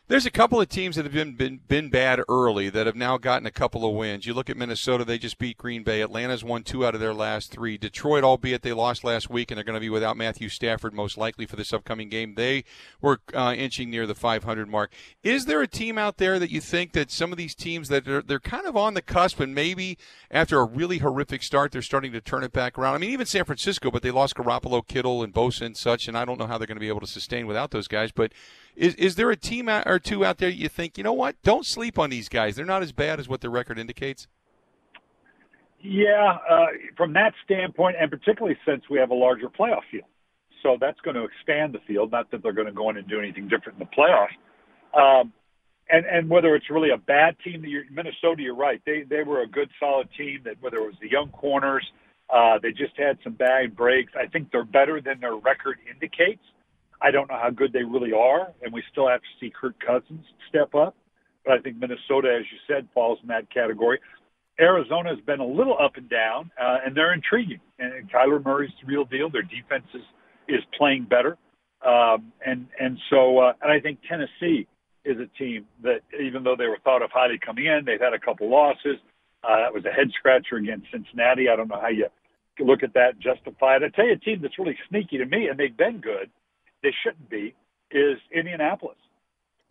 There's 0.09 0.25
a 0.25 0.31
couple 0.31 0.59
of 0.59 0.71
teams 0.71 0.97
that 0.97 1.05
have 1.05 1.12
been, 1.12 1.35
been 1.35 1.61
been 1.69 1.91
bad 1.91 2.23
early 2.31 2.71
that 2.71 2.87
have 2.87 2.97
now 2.97 3.19
gotten 3.19 3.47
a 3.47 3.50
couple 3.50 3.85
of 3.85 3.95
wins. 3.95 4.25
You 4.25 4.33
look 4.33 4.49
at 4.49 4.57
Minnesota; 4.57 5.05
they 5.05 5.19
just 5.19 5.37
beat 5.37 5.59
Green 5.59 5.83
Bay. 5.83 6.00
Atlanta's 6.00 6.43
won 6.43 6.62
two 6.62 6.87
out 6.87 6.95
of 6.95 7.00
their 7.00 7.12
last 7.12 7.50
three. 7.50 7.77
Detroit, 7.77 8.25
albeit 8.25 8.62
they 8.62 8.73
lost 8.73 9.05
last 9.05 9.29
week 9.29 9.50
and 9.50 9.59
they're 9.59 9.65
going 9.65 9.75
to 9.75 9.81
be 9.81 9.91
without 9.91 10.17
Matthew 10.17 10.49
Stafford 10.49 10.95
most 10.95 11.19
likely 11.19 11.45
for 11.45 11.57
this 11.57 11.75
upcoming 11.75 12.09
game, 12.09 12.37
they 12.37 12.65
were 13.03 13.21
uh, 13.35 13.53
inching 13.55 13.91
near 13.91 14.07
the 14.07 14.15
500 14.15 14.67
mark. 14.67 14.91
Is 15.23 15.45
there 15.45 15.61
a 15.61 15.69
team 15.69 15.99
out 15.99 16.17
there 16.17 16.38
that 16.38 16.50
you 16.50 16.62
think 16.62 16.95
that 16.95 17.11
some 17.11 17.31
of 17.31 17.37
these 17.37 17.55
teams 17.55 17.88
that 17.88 18.09
are 18.09 18.23
they're 18.23 18.41
kind 18.41 18.65
of 18.65 18.79
on 18.79 18.95
the 18.95 19.03
cusp 19.03 19.41
and 19.41 19.55
maybe 19.55 19.99
after 20.31 20.59
a 20.59 20.65
really 20.65 20.99
horrific 20.99 21.43
start 21.43 21.71
they're 21.71 21.83
starting 21.83 22.12
to 22.12 22.23
turn 22.23 22.43
it 22.43 22.53
back 22.55 22.79
around? 22.79 22.95
I 22.95 22.99
mean, 22.99 23.11
even 23.11 23.27
San 23.27 23.45
Francisco, 23.45 23.91
but 23.91 24.00
they 24.00 24.11
lost 24.11 24.37
Garoppolo, 24.37 24.87
Kittle, 24.87 25.23
and 25.23 25.35
Bosa 25.35 25.67
and 25.67 25.77
such, 25.77 26.09
and 26.09 26.17
I 26.17 26.25
don't 26.25 26.38
know 26.38 26.47
how 26.47 26.57
they're 26.57 26.67
going 26.67 26.77
to 26.77 26.81
be 26.81 26.88
able 26.88 27.00
to 27.00 27.07
sustain 27.07 27.47
without 27.47 27.73
those 27.73 27.88
guys, 27.88 28.11
but 28.11 28.33
is 28.79 28.95
is 28.95 29.17
there 29.17 29.31
a 29.31 29.37
team 29.37 29.69
out, 29.69 29.87
or 29.87 29.99
two 29.99 30.25
out 30.25 30.39
there 30.39 30.49
you 30.49 30.69
think 30.69 30.97
you 30.97 31.05
know 31.05 31.13
what? 31.13 31.37
Don't 31.43 31.67
sleep 31.67 31.99
on 31.99 32.11
these 32.11 32.29
guys. 32.29 32.57
They're 32.57 32.65
not 32.65 32.83
as 32.83 32.93
bad 32.93 33.19
as 33.19 33.29
what 33.29 33.41
the 33.41 33.51
record 33.51 33.79
indicates. 33.79 34.29
Yeah, 35.81 36.39
uh, 36.49 36.67
from 36.97 37.13
that 37.13 37.35
standpoint, 37.45 37.97
and 38.01 38.11
particularly 38.11 38.57
since 38.67 38.83
we 38.91 38.99
have 38.99 39.11
a 39.11 39.15
larger 39.15 39.49
playoff 39.49 39.83
field, 39.91 40.09
so 40.63 40.77
that's 40.81 41.01
going 41.01 41.15
to 41.15 41.25
expand 41.25 41.73
the 41.73 41.81
field. 41.87 42.11
Not 42.11 42.31
that 42.31 42.43
they're 42.43 42.53
going 42.53 42.67
to 42.67 42.73
go 42.73 42.91
in 42.91 42.97
and 42.97 43.07
do 43.09 43.21
anything 43.21 43.49
different 43.49 43.81
in 43.81 43.87
the 43.87 43.97
playoffs. 43.97 44.35
Um, 44.95 45.33
and 45.91 46.05
and 46.07 46.29
whether 46.29 46.55
it's 46.55 46.69
really 46.71 46.91
a 46.91 46.99
bad 46.99 47.37
team, 47.45 47.65
you're, 47.65 47.85
Minnesota, 47.91 48.43
you're 48.43 48.57
right. 48.57 48.81
They 48.85 49.03
they 49.03 49.23
were 49.23 49.43
a 49.43 49.47
good, 49.47 49.71
solid 49.81 50.09
team. 50.17 50.41
That 50.45 50.57
whether 50.61 50.79
it 50.79 50.87
was 50.87 50.97
the 51.01 51.11
young 51.11 51.31
corners, 51.31 51.85
uh, 52.31 52.59
they 52.63 52.71
just 52.73 52.97
had 52.97 53.19
some 53.25 53.35
bad 53.35 53.77
breaks. 53.77 54.13
I 54.17 54.27
think 54.27 54.51
they're 54.53 54.65
better 54.65 55.01
than 55.01 55.21
their 55.21 55.37
record 55.37 55.79
indicates. 55.91 56.43
I 57.00 57.11
don't 57.11 57.28
know 57.31 57.38
how 57.40 57.50
good 57.50 57.73
they 57.73 57.85
really 57.85 58.12
are, 58.12 58.52
and 58.62 58.73
we 58.73 58.83
still 58.90 59.09
have 59.09 59.21
to 59.21 59.26
see 59.40 59.52
Kirk 59.59 59.75
Cousins 59.85 60.25
step 60.49 60.75
up. 60.75 60.97
But 61.45 61.55
I 61.55 61.59
think 61.61 61.76
Minnesota, 61.76 62.37
as 62.38 62.45
you 62.50 62.59
said, 62.67 62.88
falls 62.93 63.19
in 63.23 63.28
that 63.28 63.50
category. 63.52 64.00
Arizona 64.61 65.11
has 65.11 65.21
been 65.25 65.40
a 65.40 65.47
little 65.47 65.76
up 65.81 65.97
and 65.97 66.09
down, 66.11 66.50
uh, 66.61 66.78
and 66.85 66.97
they're 66.97 67.14
intriguing. 67.14 67.61
And 67.78 68.11
Kyler 68.11 68.45
Murray's 68.45 68.73
the 68.81 68.87
real 68.87 69.05
deal. 69.05 69.31
Their 69.31 69.43
defense 69.43 69.87
is, 69.95 70.02
is 70.49 70.62
playing 70.76 71.05
better. 71.05 71.38
Um, 71.87 72.33
and, 72.45 72.67
and 72.81 72.99
so, 73.09 73.38
uh, 73.38 73.52
and 73.62 73.71
I 73.71 73.78
think 73.78 74.00
Tennessee 74.09 74.67
is 75.05 75.17
a 75.21 75.26
team 75.38 75.64
that, 75.85 76.00
even 76.21 76.43
though 76.43 76.57
they 76.57 76.67
were 76.67 76.78
thought 76.83 77.02
of 77.02 77.11
highly 77.12 77.38
coming 77.38 77.67
in, 77.67 77.85
they've 77.87 78.00
had 78.00 78.14
a 78.14 78.19
couple 78.19 78.50
losses. 78.50 78.99
Uh, 79.45 79.59
that 79.59 79.73
was 79.73 79.85
a 79.85 79.93
head 79.93 80.11
scratcher 80.19 80.57
against 80.57 80.90
Cincinnati. 80.90 81.49
I 81.49 81.55
don't 81.55 81.69
know 81.69 81.81
how 81.81 81.88
you 81.88 82.09
look 82.59 82.83
at 82.83 82.95
that, 82.95 83.21
justify 83.21 83.76
it. 83.76 83.83
I 83.85 83.88
tell 83.95 84.07
you, 84.07 84.14
a 84.14 84.19
team 84.19 84.40
that's 84.43 84.59
really 84.59 84.76
sneaky 84.88 85.19
to 85.19 85.26
me, 85.26 85.47
and 85.47 85.59
they've 85.59 85.76
been 85.76 86.00
good, 86.00 86.28
they 86.83 86.93
shouldn't 87.03 87.29
be 87.29 87.55
is 87.91 88.19
Indianapolis. 88.33 88.97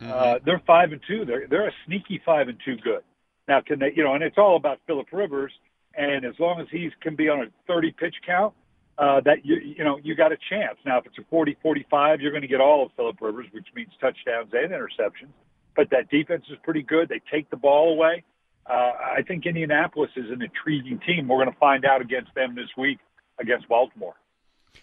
Mm-hmm. 0.02 0.12
Uh, 0.14 0.40
they're 0.46 0.62
five 0.66 0.92
and 0.92 1.02
two. 1.08 1.26
They're 1.26 1.48
they're 1.48 1.68
a 1.68 1.74
sneaky 1.86 2.22
five 2.26 2.48
and 2.48 2.58
two 2.64 2.76
good. 2.78 3.04
Now 3.48 3.62
can 3.62 3.80
they? 3.80 3.94
You 3.96 4.04
know, 4.04 4.14
and 4.14 4.24
it's 4.24 4.38
all 4.38 4.56
about 4.56 4.80
Philip 4.88 5.08
Rivers. 5.12 5.52
And 5.96 6.26
as 6.26 6.36
long 6.40 6.62
as 6.62 6.68
he 6.72 6.92
can 7.02 7.16
be 7.16 7.28
on 7.28 7.42
a 7.42 7.46
30 7.66 7.92
pitch 7.94 8.16
count, 8.24 8.54
uh, 9.00 9.22
that 9.22 9.44
you 9.44 9.56
you 9.56 9.84
know 9.84 10.00
you 10.04 10.16
got 10.16 10.32
a 10.32 10.38
chance. 10.50 10.78
Now 10.86 11.00
if 11.00 11.06
it's 11.06 11.18
a 11.18 11.26
40 11.30 11.58
45, 11.62 12.22
you're 12.22 12.32
going 12.32 12.42
to 12.42 12.48
get 12.48 12.62
all 12.62 12.86
of 12.86 12.92
Philip 12.96 13.18
Rivers, 13.20 13.48
which 13.52 13.68
means 13.76 13.90
touchdowns 14.00 14.52
and 14.54 14.72
interceptions. 14.72 15.34
But 15.76 15.90
that 15.92 16.10
defense 16.10 16.46
is 16.52 16.58
pretty 16.64 16.84
good. 16.84 17.10
They 17.10 17.22
take 17.32 17.50
the 17.50 17.58
ball 17.58 17.94
away. 17.94 18.24
Uh, 18.68 18.92
I 19.18 19.22
think 19.28 19.46
Indianapolis 19.46 20.10
is 20.16 20.30
an 20.30 20.42
intriguing 20.42 21.00
team. 21.06 21.28
We're 21.28 21.38
going 21.38 21.54
to 21.54 21.60
find 21.60 21.86
out 21.86 22.02
against 22.02 22.34
them 22.36 22.56
this 22.56 22.70
week 22.78 23.00
against 23.40 23.70
Baltimore. 23.70 24.16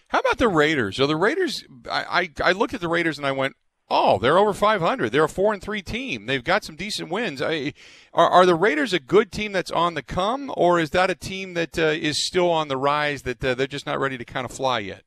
How 0.09 0.21
about 0.21 0.39
the 0.39 0.49
Raiders? 0.49 0.97
So 0.97 1.07
the 1.07 1.17
Raiders, 1.17 1.65
I, 1.91 2.31
I, 2.43 2.51
I 2.51 2.53
looked 2.53 2.75
at 2.75 2.81
the 2.81 2.89
Raiders 2.89 3.19
and 3.19 3.27
I 3.27 3.33
went, 3.33 3.57
oh, 3.91 4.19
they're 4.19 4.39
over 4.39 4.53
500. 4.53 5.11
They're 5.11 5.25
a 5.25 5.29
four 5.29 5.53
and 5.53 5.63
three 5.63 5.83
team. 5.83 6.27
They've 6.27 6.45
got 6.45 6.65
some 6.65 6.77
decent 6.77 7.11
wins. 7.11 7.43
I, 7.43 7.73
are, 8.13 8.29
are 8.29 8.47
the 8.47 8.55
Raiders 8.55 8.93
a 8.93 9.01
good 9.01 9.33
team 9.33 9.53
that's 9.53 9.71
on 9.71 9.95
the 9.95 10.03
come, 10.03 10.53
or 10.57 10.79
is 10.79 10.91
that 10.91 11.11
a 11.11 11.15
team 11.15 11.55
that 11.55 11.79
uh, 11.79 11.87
is 11.87 12.19
still 12.19 12.51
on 12.51 12.69
the 12.69 12.77
rise 12.77 13.23
that 13.23 13.45
uh, 13.45 13.55
they're 13.55 13.67
just 13.67 13.87
not 13.87 14.01
ready 14.01 14.19
to 14.19 14.25
kind 14.25 14.45
of 14.45 14.53
fly 14.53 14.81
yet? 14.81 15.03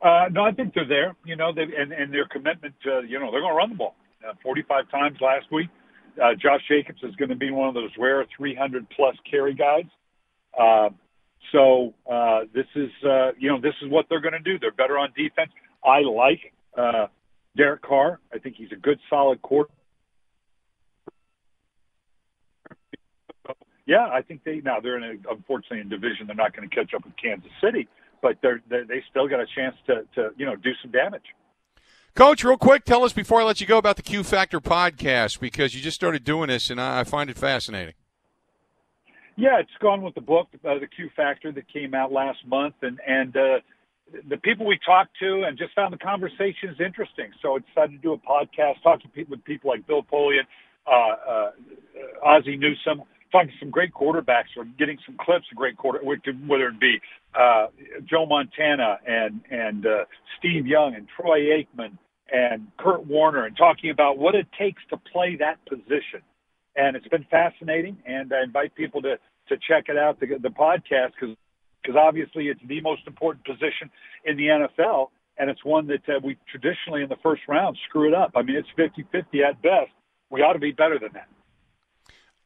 Uh, 0.00 0.28
no, 0.30 0.44
I 0.44 0.52
think 0.52 0.74
they're 0.74 0.86
there. 0.86 1.16
You 1.24 1.36
know, 1.36 1.52
they 1.52 1.62
and 1.62 1.92
and 1.92 2.14
their 2.14 2.26
commitment 2.26 2.74
to 2.84 3.02
you 3.08 3.18
know 3.18 3.32
they're 3.32 3.40
going 3.40 3.52
to 3.52 3.56
run 3.56 3.70
the 3.70 3.76
ball. 3.76 3.96
Uh, 4.28 4.32
45 4.42 4.90
times 4.90 5.18
last 5.20 5.50
week. 5.52 5.68
Uh, 6.22 6.34
Josh 6.34 6.60
Jacobs 6.68 7.00
is 7.04 7.14
going 7.16 7.28
to 7.28 7.36
be 7.36 7.52
one 7.52 7.68
of 7.68 7.74
those 7.74 7.90
rare 7.96 8.24
300 8.36 8.88
plus 8.90 9.14
carry 9.28 9.54
guys. 9.54 9.84
So 11.52 11.94
uh, 12.10 12.40
this 12.54 12.66
is, 12.74 12.90
uh, 13.04 13.32
you 13.38 13.48
know, 13.48 13.60
this 13.60 13.74
is 13.82 13.90
what 13.90 14.06
they're 14.08 14.20
going 14.20 14.32
to 14.32 14.40
do. 14.40 14.58
They're 14.58 14.70
better 14.70 14.98
on 14.98 15.12
defense. 15.16 15.50
I 15.84 16.00
like 16.00 16.52
uh, 16.76 17.06
Derek 17.56 17.82
Carr. 17.82 18.20
I 18.32 18.38
think 18.38 18.56
he's 18.56 18.72
a 18.72 18.76
good, 18.76 18.98
solid 19.08 19.40
quarter. 19.42 19.70
Yeah, 23.86 24.06
I 24.12 24.20
think 24.20 24.44
they 24.44 24.60
now 24.62 24.80
they're 24.80 24.98
in 24.98 25.02
a 25.02 25.32
unfortunately 25.32 25.80
in 25.80 25.88
division. 25.88 26.26
They're 26.26 26.36
not 26.36 26.54
going 26.54 26.68
to 26.68 26.74
catch 26.74 26.92
up 26.92 27.06
with 27.06 27.14
Kansas 27.16 27.50
City, 27.58 27.88
but 28.20 28.36
they're, 28.42 28.60
they 28.68 28.82
they 28.86 29.02
still 29.10 29.26
got 29.26 29.40
a 29.40 29.46
chance 29.56 29.76
to 29.86 30.02
to 30.14 30.30
you 30.36 30.44
know 30.44 30.56
do 30.56 30.72
some 30.82 30.90
damage. 30.90 31.24
Coach, 32.14 32.44
real 32.44 32.58
quick, 32.58 32.84
tell 32.84 33.02
us 33.02 33.14
before 33.14 33.40
I 33.40 33.44
let 33.44 33.62
you 33.62 33.66
go 33.66 33.78
about 33.78 33.96
the 33.96 34.02
Q 34.02 34.24
Factor 34.24 34.60
podcast 34.60 35.40
because 35.40 35.74
you 35.74 35.80
just 35.80 35.94
started 35.94 36.22
doing 36.22 36.48
this 36.48 36.68
and 36.68 36.78
I 36.78 37.04
find 37.04 37.30
it 37.30 37.38
fascinating. 37.38 37.94
Yeah, 39.38 39.60
it's 39.60 39.70
gone 39.80 40.02
with 40.02 40.16
the 40.16 40.20
book, 40.20 40.48
uh, 40.64 40.80
the 40.80 40.88
Q 40.88 41.10
Factor 41.14 41.52
that 41.52 41.72
came 41.72 41.94
out 41.94 42.10
last 42.10 42.44
month, 42.44 42.74
and 42.82 42.98
and 43.06 43.36
uh, 43.36 43.60
the 44.28 44.36
people 44.36 44.66
we 44.66 44.80
talked 44.84 45.16
to, 45.20 45.44
and 45.44 45.56
just 45.56 45.72
found 45.74 45.92
the 45.92 45.98
conversations 45.98 46.80
interesting. 46.84 47.30
So 47.40 47.54
I 47.54 47.58
decided 47.60 47.92
to 47.92 48.02
do 48.02 48.12
a 48.14 48.18
podcast, 48.18 48.82
talking 48.82 49.08
with 49.28 49.44
people 49.44 49.70
like 49.70 49.86
Bill 49.86 50.02
Polian, 50.02 50.42
uh, 50.88 50.90
uh, 50.90 51.50
Ozzie 52.24 52.56
Newsome, 52.56 53.04
talking 53.30 53.50
to 53.50 53.54
some 53.60 53.70
great 53.70 53.94
quarterbacks, 53.94 54.56
or 54.56 54.64
getting 54.76 54.98
some 55.06 55.14
clips 55.24 55.44
of 55.52 55.56
great 55.56 55.76
quarter, 55.76 56.00
whether 56.02 56.66
it 56.66 56.80
be 56.80 56.98
uh, 57.38 57.68
Joe 58.10 58.26
Montana 58.26 58.98
and 59.06 59.40
and 59.52 59.86
uh, 59.86 60.04
Steve 60.40 60.66
Young 60.66 60.96
and 60.96 61.06
Troy 61.16 61.62
Aikman 61.62 61.96
and 62.32 62.66
Kurt 62.76 63.06
Warner, 63.06 63.44
and 63.44 63.56
talking 63.56 63.90
about 63.90 64.18
what 64.18 64.34
it 64.34 64.48
takes 64.58 64.82
to 64.90 64.96
play 64.96 65.36
that 65.36 65.64
position 65.64 66.22
and 66.76 66.96
it's 66.96 67.08
been 67.08 67.26
fascinating. 67.30 67.96
And 68.06 68.32
I 68.32 68.42
invite 68.42 68.74
people 68.74 69.02
to 69.02 69.16
to 69.48 69.56
check 69.66 69.84
it 69.88 69.96
out, 69.96 70.20
the, 70.20 70.26
the 70.40 70.50
podcast, 70.50 71.12
because 71.18 71.36
because 71.82 71.96
obviously 71.96 72.48
it's 72.48 72.60
the 72.68 72.80
most 72.80 73.02
important 73.06 73.44
position 73.44 73.90
in 74.24 74.36
the 74.36 74.44
NFL, 74.44 75.08
and 75.38 75.48
it's 75.48 75.64
one 75.64 75.86
that 75.86 76.06
uh, 76.08 76.20
we 76.22 76.36
traditionally 76.50 77.02
in 77.02 77.08
the 77.08 77.16
first 77.22 77.42
round 77.48 77.78
screw 77.88 78.08
it 78.08 78.14
up. 78.14 78.32
I 78.34 78.42
mean, 78.42 78.56
it's 78.56 78.68
50-50 78.76 79.48
at 79.48 79.62
best. 79.62 79.90
We 80.30 80.42
ought 80.42 80.54
to 80.54 80.58
be 80.58 80.72
better 80.72 80.98
than 80.98 81.10
that. 81.14 81.28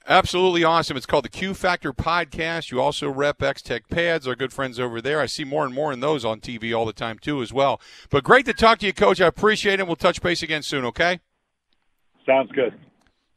Absolutely 0.07 0.65
awesome. 0.65 0.97
It's 0.97 1.07
called 1.07 1.25
the 1.25 1.29
Q 1.29 1.55
Factor 1.55 1.93
Podcast. 1.93 2.71
You 2.71 2.81
also 2.81 3.09
rep 3.09 3.41
X 3.43 3.63
Tech 3.63 3.89
Pads, 3.89 4.27
our 4.27 4.35
good 4.35 4.53
friends 4.53 4.81
over 4.81 5.01
there. 5.01 5.21
I 5.21 5.27
see 5.27 5.45
more 5.45 5.65
and 5.65 5.73
more 5.75 5.93
in 5.93 6.01
those 6.01 6.25
on 6.25 6.41
TV 6.41 6.77
all 6.77 6.85
the 6.85 6.93
time, 6.93 7.19
too, 7.19 7.41
as 7.41 7.53
well. 7.53 7.81
But 8.11 8.25
great 8.25 8.45
to 8.47 8.53
talk 8.53 8.81
to 8.81 8.87
you, 8.87 8.93
Coach. 8.93 9.21
I 9.21 9.27
appreciate 9.27 9.79
it. 9.79 9.87
We'll 9.87 9.97
touch 9.97 10.21
base 10.21 10.43
again 10.43 10.63
soon, 10.63 10.85
okay? 10.87 11.21
Sounds 12.27 12.51
good. 12.53 12.79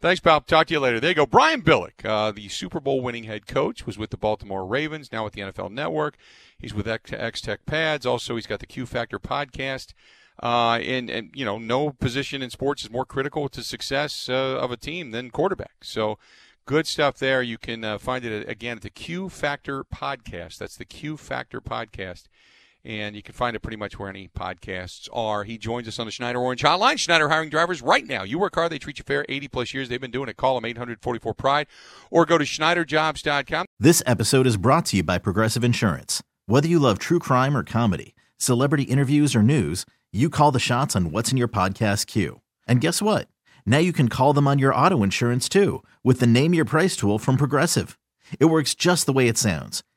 Thanks, 0.06 0.20
pal. 0.20 0.40
Talk 0.40 0.68
to 0.68 0.74
you 0.76 0.80
later. 0.80 1.00
There 1.00 1.10
you 1.10 1.16
go. 1.16 1.26
Brian 1.26 1.64
Billick, 1.64 2.06
uh, 2.06 2.32
the 2.32 2.48
Super 2.48 2.80
Bowl 2.80 3.02
winning 3.02 3.24
head 3.24 3.48
coach, 3.48 3.88
was 3.88 3.98
with 3.98 4.12
the 4.12 4.18
Baltimore 4.18 4.64
Ravens, 4.64 5.12
now 5.12 5.24
with 5.24 5.34
the 5.34 5.42
NFL 5.42 5.72
Network. 5.72 6.16
He's 6.60 6.76
with 6.76 6.88
X 6.88 7.42
Tech 7.42 7.66
Pads. 7.66 8.06
Also, 8.06 8.36
he's 8.36 8.46
got 8.46 8.60
the 8.60 8.68
Q 8.68 8.86
Factor 8.86 9.18
podcast. 9.18 9.96
Uh, 10.44 10.78
and, 10.84 11.10
and, 11.10 11.32
you 11.34 11.44
know, 11.44 11.58
no 11.58 11.90
position 11.90 12.44
in 12.44 12.52
sports 12.52 12.84
is 12.84 12.92
more 12.92 13.04
critical 13.04 13.50
to 13.50 13.64
success 13.64 14.30
uh, 14.30 14.60
of 14.60 14.70
a 14.70 14.78
team 14.78 15.10
than 15.10 15.32
quarterback. 15.32 15.78
So, 15.82 16.20
good 16.68 16.86
stuff 16.86 17.18
there. 17.18 17.42
You 17.42 17.58
can 17.58 17.84
uh, 17.84 17.98
find 17.98 18.24
it 18.24 18.48
again 18.48 18.78
at 18.78 18.84
the 18.84 18.92
Q 18.92 19.28
Factor 19.28 19.84
podcast. 19.84 20.60
That's 20.60 20.78
the 20.78 20.86
Q 20.86 21.18
Factor 21.18 21.60
podcast 21.60 22.28
and 22.86 23.16
you 23.16 23.24
can 23.24 23.34
find 23.34 23.56
it 23.56 23.62
pretty 23.62 23.78
much 23.78 23.98
where 23.98 24.10
any 24.10 24.28
podcasts 24.28 25.10
are. 25.12 25.44
He 25.44 25.58
joins 25.58 25.88
us 25.88 25.98
on 25.98 26.06
the 26.06 26.12
Schneider 26.12 26.40
Orange 26.40 26.62
Hotline. 26.62 27.00
Schneider 27.00 27.30
hiring 27.30 27.50
drivers 27.50 27.82
right 27.82 28.06
now. 28.06 28.24
You 28.24 28.38
work 28.38 28.56
hard, 28.56 28.72
they 28.72 28.78
treat 28.78 29.00
you 29.00 29.04
fair. 29.06 29.26
80 29.28 29.48
plus 29.48 29.74
years 29.74 29.90
they've 29.90 30.00
been 30.00 30.12
doing 30.12 30.30
it. 30.30 30.38
Call 30.38 30.56
them 30.56 30.66
844 30.66 31.34
Pride 31.34 31.68
or 32.12 32.26
go 32.26 32.38
to 32.38 32.46
SchneiderJobs.com. 32.46 33.66
This 33.80 34.04
episode 34.06 34.46
is 34.46 34.58
brought 34.58 34.86
to 34.88 34.98
you 34.98 35.04
by 35.04 35.18
Progressive 35.18 35.64
Insurance. 35.64 36.22
Whether 36.46 36.68
you 36.68 36.78
love 36.78 37.00
true 37.00 37.20
crime 37.20 37.58
or 37.58 37.64
comedy, 37.64 38.14
celebrity 38.38 38.84
interviews 38.84 39.36
or 39.36 39.42
news, 39.42 39.86
you 40.14 40.30
call 40.30 40.52
the 40.52 40.60
shots 40.60 40.96
on 40.96 41.12
what's 41.12 41.32
in 41.32 41.38
your 41.38 41.48
podcast 41.48 42.06
queue. 42.06 42.42
And 42.68 42.82
guess 42.82 43.02
what? 43.02 43.28
Now 43.66 43.80
you 43.80 43.94
can 43.94 44.10
call 44.10 44.32
them 44.34 44.48
on 44.48 44.60
your 44.60 44.76
auto 44.76 45.02
insurance 45.02 45.50
too 45.50 45.84
with 46.04 46.20
the 46.20 46.28
Name 46.28 46.54
Your 46.54 46.66
Price 46.66 46.96
tool 46.96 47.18
from 47.18 47.36
Progressive. 47.36 47.98
It 48.40 48.46
works 48.46 48.76
just 48.76 49.06
the 49.08 49.14
way 49.14 49.28
it 49.28 49.38
sounds 49.38 49.84